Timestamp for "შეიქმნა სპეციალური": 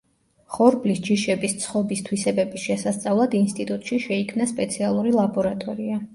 4.09-5.17